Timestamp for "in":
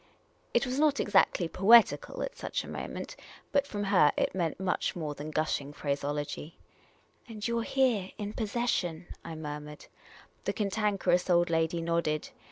8.17-8.33